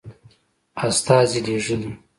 [0.85, 1.89] استازي لېږلي.